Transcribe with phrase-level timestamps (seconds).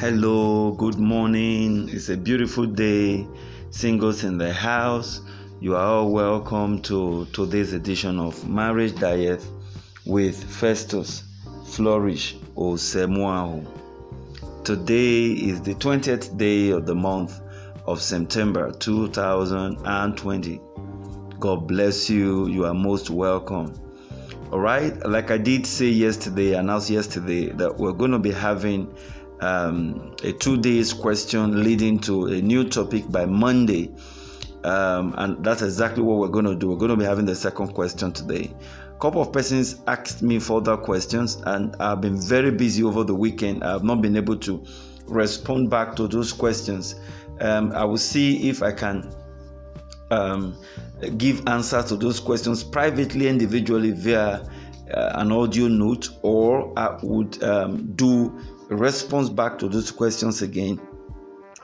[0.00, 1.90] Hello, good morning.
[1.90, 3.26] It's a beautiful day.
[3.68, 5.20] Singles in the house.
[5.60, 9.44] You are all welcome to today's edition of Marriage Diet
[10.06, 11.24] with Festus
[11.66, 13.66] Flourish Osemuahu.
[14.64, 17.38] Today is the 20th day of the month
[17.84, 20.60] of September 2020.
[21.38, 22.48] God bless you.
[22.48, 23.74] You are most welcome.
[24.50, 28.92] All right, like I did say yesterday, announced yesterday that we're going to be having
[29.40, 33.90] um, a two days question leading to a new topic by Monday.
[34.64, 36.68] Um, and that's exactly what we're going to do.
[36.68, 38.52] We're going to be having the second question today.
[38.94, 43.14] A couple of persons asked me further questions, and I've been very busy over the
[43.14, 43.64] weekend.
[43.64, 44.62] I've not been able to
[45.06, 46.96] respond back to those questions.
[47.40, 49.10] Um, I will see if I can
[50.10, 50.58] um,
[51.16, 54.46] give answers to those questions privately, individually via
[54.92, 58.38] uh, an audio note, or I would um, do
[58.70, 60.80] response back to those questions again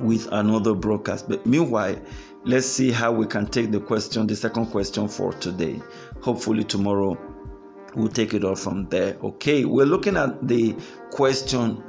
[0.00, 1.28] with another broadcast.
[1.28, 1.96] But meanwhile,
[2.44, 5.80] let's see how we can take the question, the second question for today.
[6.20, 7.16] Hopefully, tomorrow
[7.94, 9.16] we'll take it off from there.
[9.22, 10.76] Okay, we're looking at the
[11.10, 11.82] question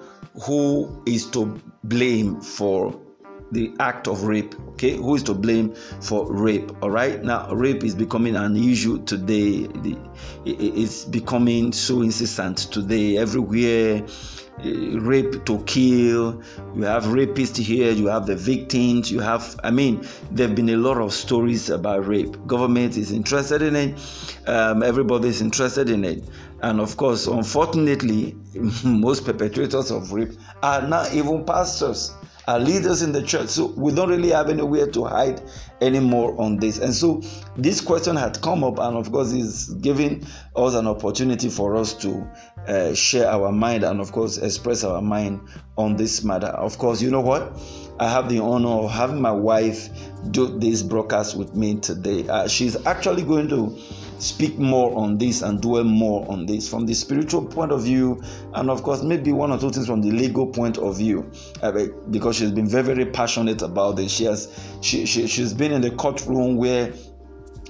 [0.43, 2.99] who is to blame for
[3.52, 4.95] the act of rape okay?
[4.95, 7.23] Who is to blame for rape all right?
[7.23, 9.67] Now rape is becoming an issue today
[10.45, 13.18] it's becoming so incessant today.
[13.18, 14.03] Everywhere
[14.59, 16.42] uh, rape to kill
[16.75, 20.70] you have rapists here you have the victims you have i mean there have been
[20.70, 22.36] a lot of stories about rape.
[22.48, 24.00] Government is interested in it
[24.48, 26.23] um, everybody is interested in it.
[26.64, 28.36] And of course unfortunately
[28.84, 30.31] most perpetrators of rape
[30.64, 32.16] are now even pastors
[32.48, 33.50] are leaders in the church.
[33.50, 35.42] So we don't really have anywhere to hide
[35.81, 36.80] anymore on this.
[36.80, 37.22] And so
[37.58, 41.94] this question had come up, and of course, is giving us an opportunity for us
[41.95, 42.25] to
[42.68, 45.42] uh, share our mind and, of course, express our mind
[45.78, 46.48] on this matter.
[46.48, 47.59] Of course, you know what?
[48.00, 49.90] I have the honor of having my wife
[50.31, 52.28] do this broadcast with me today.
[52.28, 53.78] Uh, she's actually going to
[54.19, 58.22] speak more on this and dwell more on this from the spiritual point of view,
[58.53, 61.29] and of course, maybe one or two things from the legal point of view,
[61.61, 61.72] uh,
[62.11, 64.11] because she's been very, very passionate about this.
[64.11, 64.47] She has,
[64.81, 66.94] she, she, she's been in the courtroom where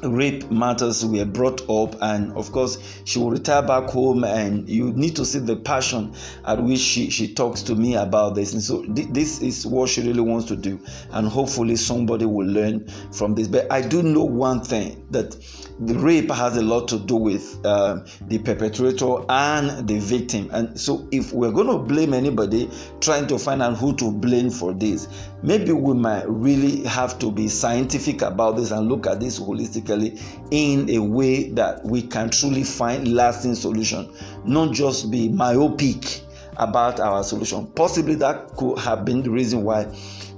[0.03, 4.91] rape matters were brought up and of course she will retire back home and you
[4.93, 6.13] need to see the passion
[6.45, 8.53] at which she, she talks to me about this.
[8.53, 10.79] And so th- this is what she really wants to do
[11.11, 13.47] and hopefully somebody will learn from this.
[13.47, 15.35] But i do know one thing that
[15.79, 20.49] the rape has a lot to do with uh, the perpetrator and the victim.
[20.51, 22.69] And so if we're going to blame anybody
[22.99, 25.07] trying to find out who to blame for this
[25.43, 30.21] maybe we might really have to be scientific about this and look at this holistically
[30.51, 34.11] in a way that we can truly find lasting solution
[34.45, 36.21] not just be myopic
[36.57, 37.67] about our solution.
[37.67, 39.87] Possibly that could have been the reason why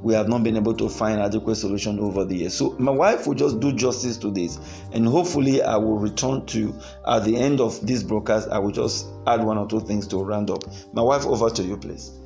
[0.01, 2.53] we have not been able to find adequate solution over the years.
[2.53, 4.59] So my wife will just do justice to this
[4.93, 6.73] and hopefully i will return to
[7.07, 8.49] at the end of this broadcast.
[8.49, 10.63] I will just add one or two things to round up.
[10.93, 12.18] My wife over to you please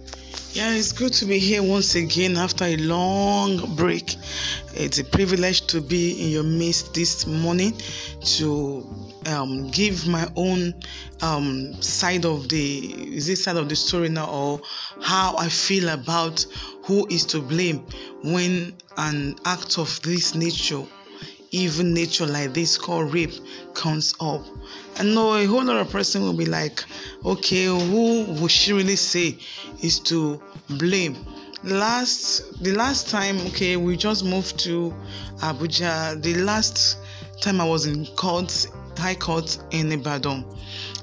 [0.53, 4.15] yeah, it's good to be here once again after a long break.
[4.75, 7.73] It's a privilege to be in your midst this morning
[8.37, 8.87] to
[9.25, 10.73] um, give my own
[11.21, 14.61] um, side of the is this side of the story now or
[15.01, 16.45] how I feel about
[16.83, 17.85] who is to blame
[18.23, 20.83] when an act of this nature
[21.53, 23.31] even nature like this called rape
[23.75, 24.41] comes up.
[24.97, 26.83] I know a whole lot of person will be like,
[27.23, 29.37] okay, who would she really say
[29.81, 30.41] is to
[30.71, 31.15] blame?
[31.63, 34.93] Last the last time, okay, we just moved to
[35.37, 36.21] Abuja.
[36.21, 36.97] The last
[37.39, 40.43] time I was in court, high court in Ibadan.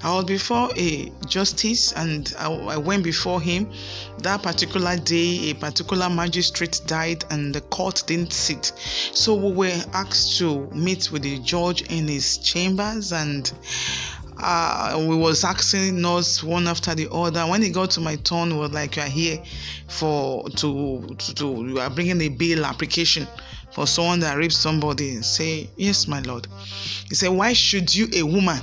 [0.03, 3.71] I was before a justice and I, I, went before him.
[4.19, 8.73] That particular day, a particular magistrate died and the court didn't sit.
[9.13, 13.53] So we were asked to meet with the judge in his chambers and
[14.43, 17.47] uh, we was asking us one after the other.
[17.47, 19.43] When it got to my turn, was like, "You are here
[19.87, 23.27] for to, to to you are bringing a bail application
[23.73, 26.47] for someone that raped somebody." Say, "Yes, my lord."
[27.09, 28.63] He said, "Why should you, a woman,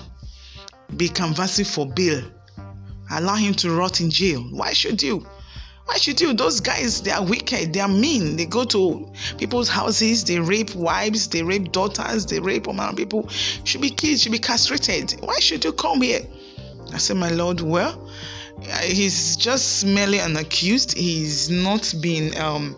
[0.96, 2.24] be canvassing for bail?
[3.12, 4.42] Allow him to rot in jail.
[4.52, 5.26] Why should you?"
[5.88, 6.34] Why should you?
[6.34, 7.72] Those guys, they are wicked.
[7.72, 8.36] They are mean.
[8.36, 10.26] They go to people's houses.
[10.26, 11.30] They rape wives.
[11.30, 12.26] They rape daughters.
[12.26, 12.94] They rape women.
[12.94, 14.20] People should be killed.
[14.20, 15.16] Should be castrated.
[15.22, 16.28] Why should you come here?
[16.94, 18.10] I said, my lord, well,
[18.82, 20.98] he's just merely an accused.
[20.98, 22.76] He's not been um,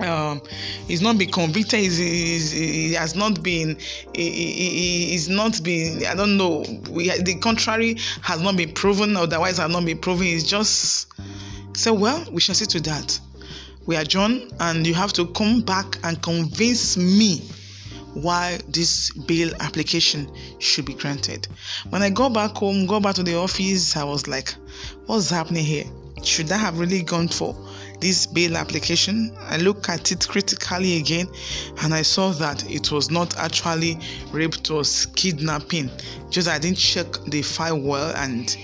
[0.00, 0.40] um,
[0.86, 1.80] he's not been convicted.
[1.80, 3.78] He's, he's, he has not been.
[4.14, 6.04] He, he's not been.
[6.06, 6.64] I don't know.
[6.90, 9.16] We, the contrary has not been proven.
[9.16, 10.26] Otherwise, has not been proven.
[10.26, 11.08] He's just
[11.78, 13.20] Say, well, we shall see to that.
[13.86, 17.38] We are John, and you have to come back and convince me
[18.14, 21.46] why this bail application should be granted.
[21.90, 24.56] When I go back home, go back to the office, I was like,
[25.06, 25.84] what's happening here?
[26.24, 27.54] Should I have really gone for
[28.00, 29.36] this bail application?
[29.40, 31.28] I looked at it critically again
[31.82, 33.98] and I saw that it was not actually
[34.32, 35.90] rape, it was kidnapping.
[36.30, 38.56] Just I didn't check the file well and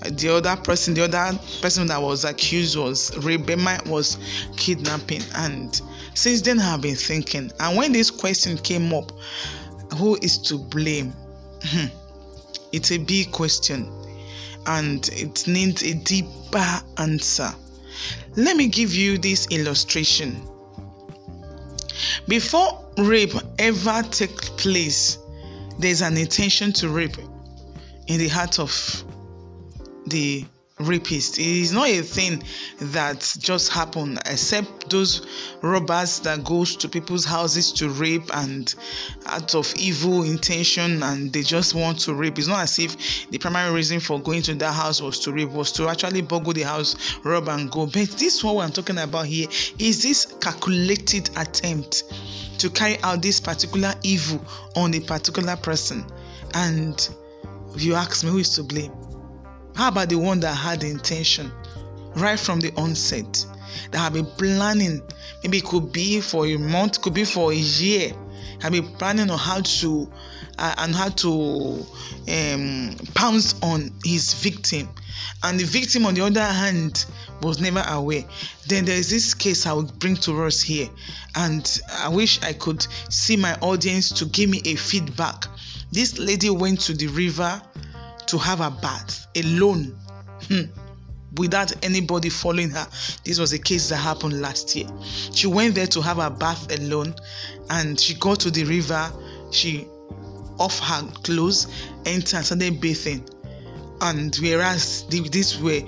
[0.00, 3.50] the other person the other person that was accused was rape
[3.86, 4.16] was
[4.56, 5.82] kidnapping and
[6.14, 9.12] since then i've been thinking and when this question came up
[9.96, 11.12] who is to blame
[11.64, 11.86] hmm,
[12.72, 13.92] it's a big question
[14.66, 17.50] and it needs a deeper answer
[18.36, 20.46] let me give you this illustration.
[22.28, 25.18] Before rape ever takes place
[25.78, 27.16] there's an intention to rape
[28.06, 29.04] in the heart of
[30.06, 30.44] the
[30.80, 31.38] rapist.
[31.38, 32.42] It is not a thing
[32.80, 35.26] that just happened, except those
[35.62, 38.74] robbers that goes to people's houses to rape and
[39.26, 42.38] out of evil intention and they just want to rape.
[42.38, 45.50] It's not as if the primary reason for going to that house was to rape,
[45.50, 47.86] was to actually boggle the house, rob and go.
[47.86, 49.48] But this what I'm talking about here
[49.78, 52.04] is this calculated attempt
[52.58, 54.44] to carry out this particular evil
[54.76, 56.04] on a particular person.
[56.54, 57.08] And
[57.74, 58.92] if you ask me who is to blame?
[59.74, 61.50] How about the one that had the intention
[62.14, 63.46] right from the onset,
[63.90, 65.02] that have been planning?
[65.42, 68.12] Maybe it could be for a month, could be for a year.
[68.60, 70.10] Have been planning on how to
[70.58, 71.86] uh, and how to
[72.28, 74.88] um, pounce on his victim,
[75.42, 77.06] and the victim, on the other hand,
[77.40, 78.24] was never aware.
[78.68, 80.88] Then there is this case I will bring to us here,
[81.36, 85.46] and I wish I could see my audience to give me a feedback.
[85.90, 87.60] This lady went to the river
[88.30, 89.98] to have a bath alone
[90.42, 90.62] hmm,
[91.36, 92.86] without anybody following her.
[93.24, 94.88] This was a case that happened last year.
[95.32, 97.14] She went there to have a bath alone
[97.70, 99.12] and she got to the river.
[99.50, 99.86] She
[100.60, 101.66] off her clothes,
[102.06, 103.28] entered and started bathing.
[104.00, 105.80] And whereas these were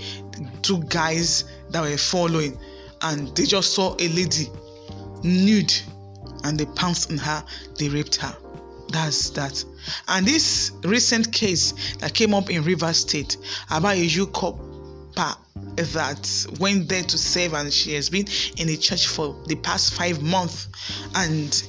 [0.62, 2.58] two guys that were following,
[3.02, 4.48] and they just saw a lady
[5.22, 5.72] nude
[6.44, 7.44] and they pounced on her,
[7.78, 8.36] they raped her.
[8.92, 9.64] That's that.
[10.06, 13.38] And this recent case that came up in River State
[13.70, 14.32] about a youth
[15.16, 18.26] that went there to serve and she has been
[18.58, 20.68] in the church for the past five months.
[21.14, 21.62] And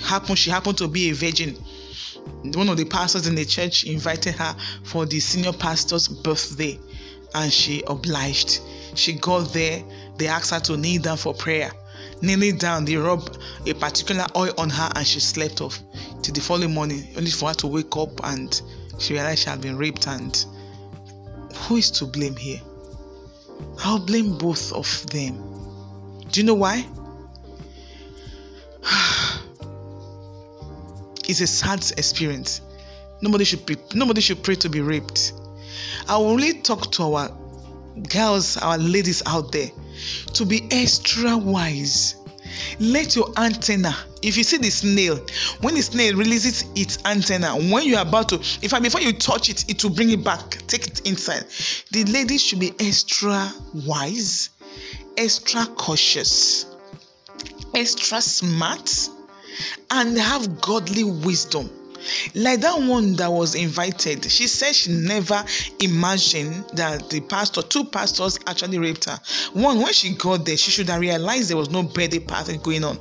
[0.00, 1.54] happened she happened to be a virgin.
[2.54, 6.80] One of the pastors in the church invited her for the senior pastor's birthday
[7.34, 8.60] and she obliged.
[8.94, 9.84] She got there
[10.16, 11.72] they asked her to kneel down for prayer.
[12.22, 15.78] Kneeling down they rubbed a particular oil on her and she slept off
[16.24, 18.62] till the following morning, only for her to wake up and
[18.98, 20.06] she realized she had been raped.
[20.06, 20.34] And
[21.54, 22.60] who is to blame here?
[23.80, 25.36] I'll blame both of them.
[26.30, 26.86] Do you know why?
[31.28, 32.62] it's a sad experience.
[33.20, 35.34] Nobody should be, nobody should pray to be raped.
[36.08, 37.28] I will really talk to our
[38.08, 39.68] girls, our ladies out there,
[40.32, 42.16] to be extra wise
[42.78, 45.16] let your antenna if you see the snail
[45.60, 49.50] when the snail releases its antenna when you're about to in fact before you touch
[49.50, 51.44] it it will bring it back take it inside.
[51.92, 54.50] The lady should be extra wise
[55.16, 56.66] extra cautious
[57.74, 59.08] extra smart
[59.90, 61.70] and have godly wisdom.
[62.34, 65.44] Like that one that was invited she said she never
[65.80, 69.18] imagined that the pastor two pastors actually raped her.
[69.52, 72.84] One when she got there she should have realized there was no birthday party going
[72.84, 72.98] on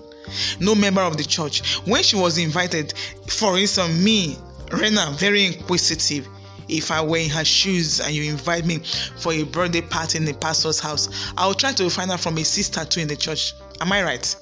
[0.59, 1.77] no member of the church.
[1.85, 2.93] When she was invited
[3.27, 4.37] for instance me
[4.71, 6.27] rena very inquisitive.
[6.69, 8.79] If I were in her shoes and you invite me
[9.17, 12.43] for a birthday party in the pastor's house, I'll try to find out from a
[12.45, 13.53] sister too in the church.
[13.81, 14.35] Am I right?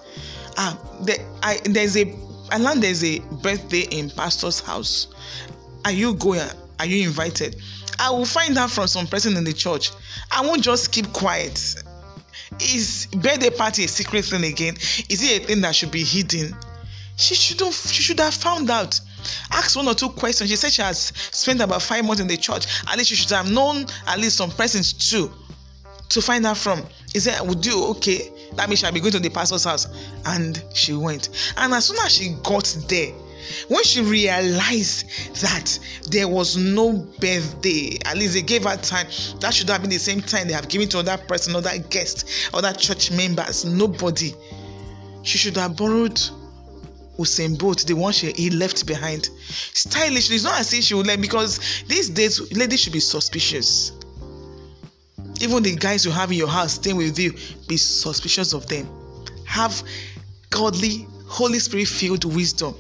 [0.58, 0.80] Ah,
[1.42, 2.14] I, there's a
[2.52, 5.08] I now there's a birthday in pastor's house.
[5.84, 6.42] Are you going
[6.80, 7.58] are you invited?
[8.00, 9.92] I will find out from some person in the church.
[10.32, 11.76] I won't just keep quiet
[12.60, 14.76] is birthday party a secret thing again?
[15.10, 16.56] Is it a thing that should be hidden?
[17.18, 19.00] She shouldn't she should have found out.
[19.52, 20.50] Ask one or two questions.
[20.50, 22.66] She said she has spent about five months in the church.
[22.88, 25.32] At least she should have known at least some persons too
[26.10, 26.84] to find out from.
[27.14, 29.88] Is that would you okay that means she'll be going to the pastor's house.
[30.26, 31.30] And she went.
[31.58, 33.14] And as soon as she got there
[33.68, 35.06] when she realized
[35.42, 35.78] that
[36.10, 39.08] there was no birthday at least they gave her time
[39.40, 42.50] that should have been the same time they have given to other person other guest
[42.54, 44.34] other church members nobody
[45.24, 46.20] she should have borrowed
[47.20, 49.30] Usain Bolt, the one she he left behind.
[49.74, 53.92] Stylishly, it's not as if she would let because these days ladies should be suspicious.
[55.42, 57.34] even the guys you have in your house staying with you
[57.68, 58.88] be suspicious of them
[59.46, 59.84] have
[60.50, 62.76] godly holy spirit filled wisdom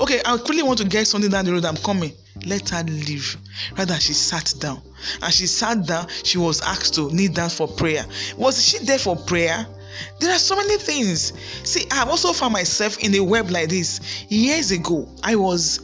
[0.00, 1.64] okay i really want to get something down the road.
[1.64, 2.12] I'm coming.
[2.46, 3.36] Let her leave.
[3.76, 4.82] Rather she sat down.
[5.22, 8.04] And she sat down she was asked to kneel down for prayer.
[8.36, 9.66] Was she there for prayer?
[10.20, 11.32] There are so many things.
[11.64, 14.24] See i have also found myself in a web like this.
[14.28, 15.80] Years ago i was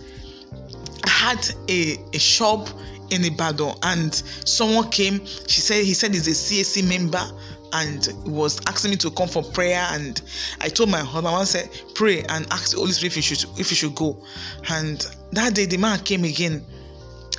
[1.05, 2.69] I had a a shop
[3.11, 5.25] in Ibadan and someone came.
[5.25, 7.25] She said he said he's a CAC member
[7.73, 10.23] and was asking me to come for prayer and
[10.61, 13.45] I told my husband I said pray and ask the Holy Spirit if you should
[13.59, 14.23] if you should go.
[14.71, 16.65] And that day the man came again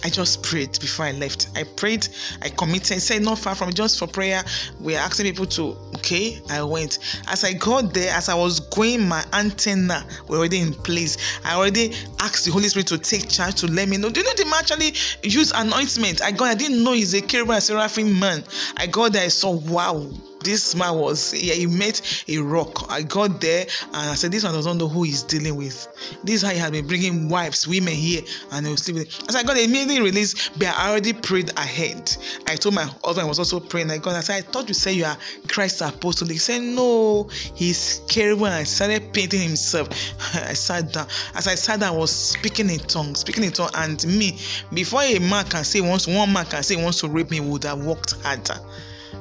[0.03, 1.49] I just prayed before I left.
[1.55, 2.07] I prayed,
[2.41, 4.43] I committed, said not far from just for prayer.
[4.79, 6.99] We're asking people to, okay, I went.
[7.27, 11.17] As I got there, as I was going, my antenna were already in place.
[11.43, 14.09] I already asked the Holy Spirit to take charge to let me know.
[14.09, 16.21] Do you know the man actually use anointment?
[16.21, 18.43] I got, I didn't know he's a cherubim and seraphim man.
[18.77, 20.09] I got there, I saw, wow,
[20.43, 22.85] this man was yeah, he met a rock.
[22.89, 25.87] I got there and I said, This one doesn't know who he's dealing with.
[26.23, 29.05] This he had been bringing wives, women here, and he was sleeping.
[29.27, 32.15] As I got immediately released, but I already prayed ahead.
[32.47, 33.91] I told my husband I was also praying.
[33.91, 35.17] I got I said, I thought you said you are
[35.47, 36.27] Christ's apostle.
[36.27, 39.89] He said, No, he's carrying and I started painting himself.
[40.35, 41.07] I sat down.
[41.35, 44.37] As I sat down, I was speaking in tongues, speaking in tongues, and me,
[44.73, 47.39] before a man can say once one man can say he wants to rape me,
[47.39, 48.59] would have worked harder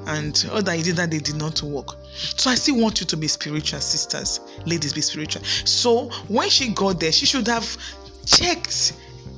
[0.09, 1.97] and oh, that he did that they did not work.
[2.15, 4.41] So I still want you to be spiritual, sisters.
[4.65, 5.45] Ladies, be spiritual.
[5.45, 7.77] So when she got there, she should have
[8.25, 8.95] checked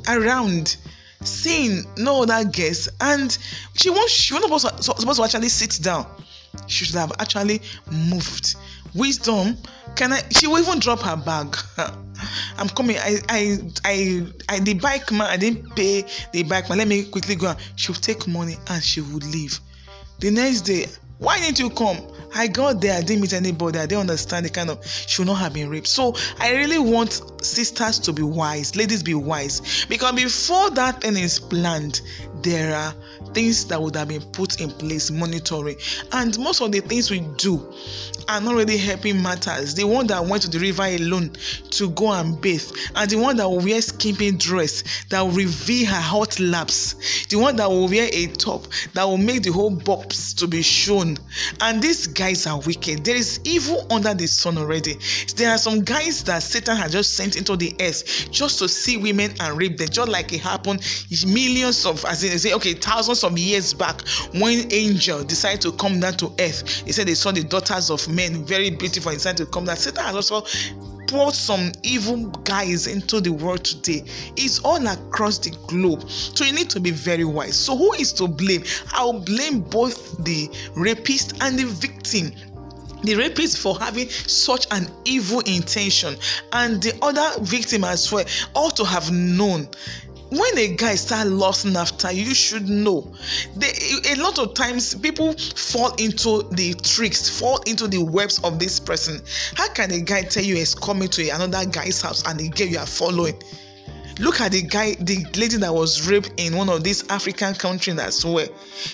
[0.08, 0.76] around,
[1.22, 3.36] seen no other guests, and
[3.74, 6.06] she was she was supposed to, supposed to actually sit down.
[6.68, 7.60] She should have actually
[7.90, 8.54] moved.
[8.94, 9.56] Wisdom,
[9.94, 10.20] can I?
[10.36, 11.56] She will even drop her bag.
[12.58, 12.96] I'm coming.
[12.98, 15.22] I, I, I, I, the bike man.
[15.22, 16.78] I didn't pay the bike man.
[16.78, 17.54] Let me quickly go.
[17.76, 19.60] She would take money and she would leave.
[20.20, 20.86] The next day,
[21.18, 21.96] why didn't you come?
[22.34, 25.36] I got there, I didn't meet anybody, I didn't understand the kind of should not
[25.36, 25.88] have been raped.
[25.88, 29.86] So I really want sisters to be wise, ladies be wise.
[29.88, 32.02] Because before that thing is planned,
[32.42, 32.94] there are
[33.32, 35.76] things that would have been put in place, monitoring.
[36.12, 37.72] And most of the things we do
[38.28, 39.74] are not really helping matters.
[39.74, 41.30] The one that went to the river alone
[41.70, 45.86] to go and bathe, and the one that will wear skimpy dress that will reveal
[45.86, 49.70] her hot laps, the one that will wear a top that will make the whole
[49.70, 51.16] box to be shown.
[51.60, 53.04] And these guys are wicked.
[53.04, 54.96] There is evil under the sun already.
[55.36, 58.96] There are some guys that Satan has just sent into the earth just to see
[58.96, 60.80] women and rape them, just like it happened
[61.26, 66.00] millions of, as in, say, okay, thousands of years back when angel decided to come
[66.00, 66.82] down to earth.
[66.84, 69.12] He said they saw the daughters of men very beautiful.
[69.12, 69.76] Decided to come down.
[69.76, 70.46] Satan has also
[71.06, 74.04] brought some evil guys into the world today.
[74.36, 76.08] It's all across the globe.
[76.08, 77.56] So you need to be very wise.
[77.56, 78.62] So who is to blame?
[78.92, 82.32] I'll blame both the rapist and the victim
[83.02, 86.16] the rapist for having such an evil intention
[86.52, 88.24] and the other victim as well
[88.54, 89.66] ought to have known
[90.30, 93.12] when a guy start lusting after you, should know.
[93.56, 93.72] They,
[94.12, 98.78] a lot of times people fall into the tricks, fall into the webs of this
[98.78, 99.20] person.
[99.56, 102.68] How can a guy tell you he's coming to another guy's house and the girl
[102.68, 103.34] you are following?
[104.20, 107.98] Look at the guy, the lady that was raped in one of these African countries
[107.98, 108.46] as well.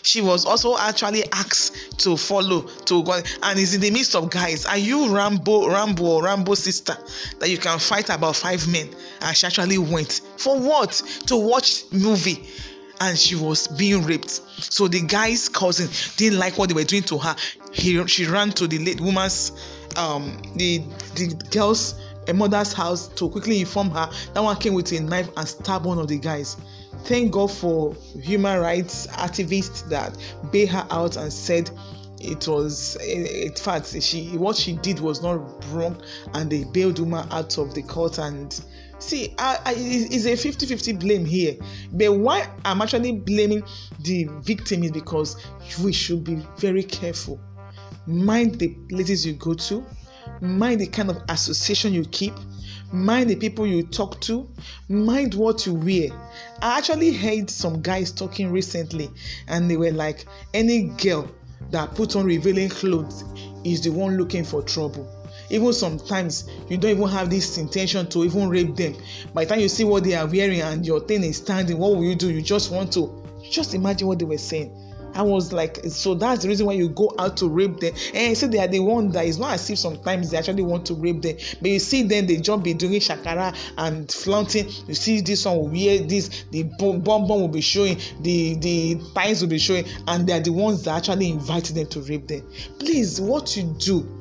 [0.02, 4.30] She was also actually asked to follow to go and is in the midst of
[4.30, 4.64] guys.
[4.66, 6.96] Are you Rambo, Rambo, or Rambo sister
[7.40, 8.88] that you can fight about five men?
[9.20, 10.90] And she actually went for what?
[11.26, 12.48] To watch movie
[13.00, 14.30] and she was being raped.
[14.30, 17.36] So the guy's cousin didn't like what they were doing to her.
[17.72, 19.52] He she ran to the late woman's
[19.96, 20.78] um the
[21.14, 21.94] the girl's
[22.28, 24.10] a mother's house to quickly inform her.
[24.34, 26.56] That one came with a knife and stabbed one of the guys.
[27.04, 30.16] Thank God for human rights activists that
[30.50, 31.70] bailed her out and said
[32.18, 35.36] it was in fact she what she did was not
[35.70, 36.00] wrong
[36.34, 38.60] and they bailed woman out of the court and
[38.98, 41.56] see I, I, it's a 50-50 blame here
[41.92, 43.62] but why i'm actually blaming
[44.06, 45.36] the victim is because
[45.82, 47.40] we should be very careful.
[48.06, 49.84] Mind the places you go to
[50.40, 52.34] mind the kind of association you keep
[52.92, 54.48] mind the people you talk to
[54.88, 56.08] mind what you wear.
[56.62, 59.10] I actually heard some guys talking recently
[59.48, 61.28] and they were like any girl
[61.70, 63.24] that puts on revealing clothes
[63.64, 65.10] is the one looking for trouble
[65.50, 68.94] even sometimes you don't even have this intention to even rape them
[69.34, 71.94] by the time you see what they are wearing and your thing is standing what
[71.94, 74.70] will you do you just want to just imagine what they were saying
[75.16, 77.94] I was like, so that's the reason why you go out to rape them.
[78.14, 80.62] And I said they are the one that is not as if sometimes they actually
[80.62, 84.68] want to rape them, but you see them they just be doing shakara and flaunting.
[84.86, 88.94] You see this one will wear this, the bomb bomb will be showing, the the
[89.14, 92.28] thighs will be showing, and they are the ones that actually invited them to rape
[92.28, 92.42] them.
[92.78, 94.15] Please, what you do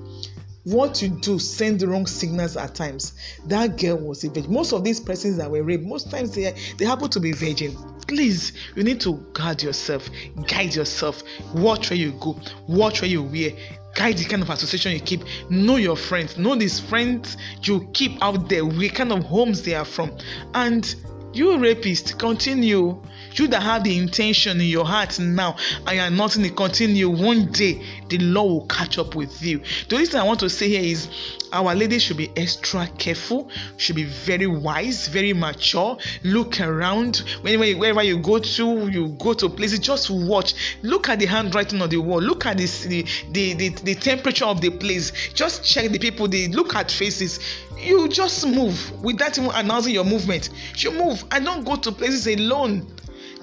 [0.66, 3.14] what you do send the wrong signals at times.
[3.46, 4.52] That girl was a virgin.
[4.52, 7.76] Most of these persons that were raped most times they they happen to be virgin.
[8.08, 10.10] Please you need to guard yourself.
[10.48, 11.24] Guide yourself.
[11.54, 12.40] Watch where you go.
[12.68, 13.52] Watch where you wear.
[13.94, 15.22] Guide the kind of association you keep.
[15.50, 16.38] Know your friends.
[16.38, 20.12] Know these friends you keep out there where kind of homes they are from.
[20.54, 20.96] And
[21.36, 23.02] you rapist continue.
[23.34, 27.10] You that have the intention in your heart now and are not in the continue.
[27.10, 29.62] One day the law will catch up with you.
[29.90, 31.10] The only thing i want to say here is
[31.52, 33.50] our ladies should be extra careful.
[33.76, 35.98] Should be very wise very mature.
[36.24, 37.18] Look around.
[37.42, 40.54] Whenever wherever you go to you go to places just watch.
[40.82, 42.22] Look at the handwriting on the wall.
[42.22, 45.12] Look at this, the, the the the temperature of the place.
[45.34, 47.40] Just check the people they look at faces
[47.86, 52.28] you just move without even announcing your movement you move and don't go to places
[52.28, 52.86] alone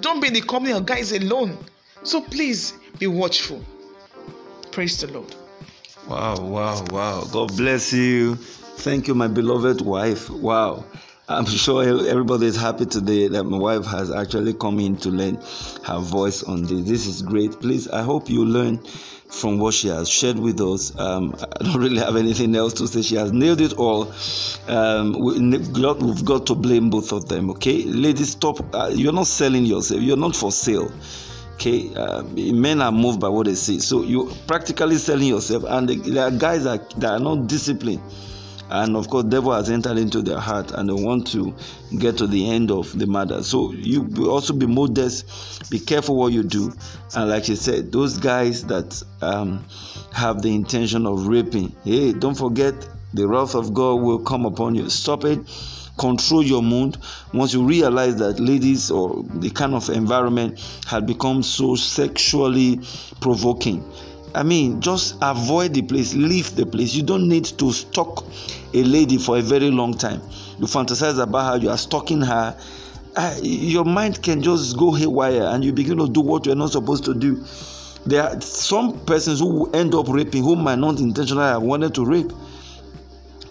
[0.01, 1.57] don't be in the company of guys alone
[2.03, 3.63] so please be watchful
[4.71, 5.35] praise the lord
[6.09, 7.25] Wow, wow, wow.
[7.31, 8.35] God bless you.
[8.35, 10.29] Thank you, my beloved wife.
[10.31, 10.85] Wow.
[11.29, 15.39] I'm sure everybody is happy today that my wife has actually come in to lend
[15.85, 16.83] her voice on this.
[16.89, 17.61] This is great.
[17.61, 18.79] Please, I hope you learn
[19.31, 20.99] from what she has shared with us.
[20.99, 23.03] Um, I don't really have anything else to say.
[23.03, 24.13] She has nailed it all.
[24.67, 27.85] Um, we, have got to blame both of them, okay?
[27.85, 28.59] Ladies, stop.
[28.75, 30.93] Uh, you're not selling yourself, you're not for sale
[31.55, 35.87] okay uh, men are moved by what they see so you're practically selling yourself and
[35.91, 38.01] there are guys that, that are not disciplined
[38.73, 41.55] and of course devil has entered into their heart and they want to
[41.99, 43.43] get to the end of the matter.
[43.43, 46.73] So you also be modest be careful what you do.
[47.15, 49.65] And like she said those guys that um,
[50.13, 52.75] have the intention of raping hey don't forget
[53.13, 54.89] the wrath of god will come upon you.
[54.89, 55.39] Stop it.
[55.99, 56.97] Control your mood.
[57.35, 62.81] Once you realize that ladies or the kind of environment had become so sexually
[63.21, 63.85] provoking
[64.35, 66.95] I mean, just avoid the place, leave the place.
[66.95, 68.25] You don't need to stalk
[68.75, 70.23] a lady for a very long time.
[70.59, 72.57] You fantasize about how you are stalking her.
[73.15, 76.71] Uh, your mind can just go haywire and you begin to do what you're not
[76.71, 77.45] supposed to do.
[78.07, 82.05] There are some persons who end up raping who might not intentionally have wanted to
[82.05, 82.33] rape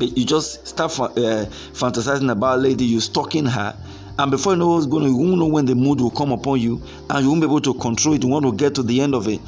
[0.02, 3.76] you just start uh, fantasizing about a lady, you're stalking her,
[4.18, 6.32] and before you know what's going on, you won't know when the mood will come
[6.32, 8.24] upon you, and you won't be able to control it.
[8.24, 9.40] You want to get to the end of it.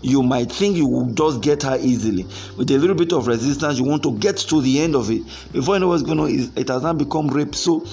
[0.00, 2.24] You might think you will just get her easily.
[2.56, 5.22] With a little bit of resistance, you want to get to the end of it.
[5.52, 7.54] Before you know what's going on, it has now become rape.
[7.54, 7.84] So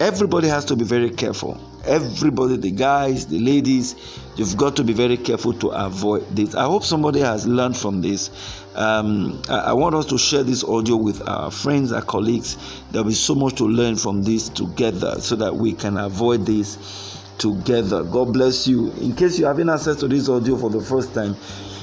[0.00, 1.60] everybody has to be very careful.
[1.84, 3.94] Everybody, the guys, the ladies,
[4.36, 6.54] you've got to be very careful to avoid this.
[6.54, 8.30] I hope somebody has learned from this.
[8.74, 12.56] Um, I, I, want us to share this audio with our friends, our colleagues.
[12.90, 17.21] There'll be so much to learn from this together so that we can avoid this
[17.42, 18.04] together.
[18.04, 18.92] God bless you.
[18.92, 21.36] In case you haven't access to this audio for the first time,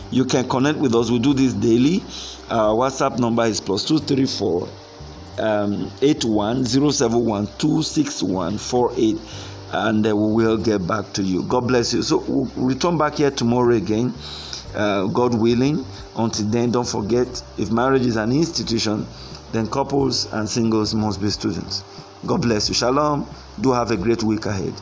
[0.10, 1.12] you can connect with us.
[1.12, 2.02] We do this daily.
[2.50, 4.70] Our WhatsApp number is plus two three four
[5.38, 9.20] um, eight one zero seven one two six one four eight
[9.72, 11.44] and we will get back to you.
[11.44, 12.04] God bless you.
[12.04, 14.14] So we'll return back here tomorrow again,
[14.76, 15.86] uh, God willing.
[16.16, 19.06] Until then, don't forget if marriage is an institution,
[19.52, 21.84] then couples and singles must be students.
[22.26, 22.76] God bless you.
[22.76, 23.28] Shalom.
[23.62, 24.74] Do have a great week ahead.